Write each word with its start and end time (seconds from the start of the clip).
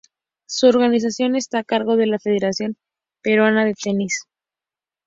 Su 0.47 0.65
organización 0.65 1.35
está 1.35 1.59
a 1.59 1.63
cargo 1.63 1.95
de 1.95 2.07
la 2.07 2.17
Federación 2.17 2.75
Peruana 3.21 3.65
de 3.65 3.75
Tenis. 3.75 4.23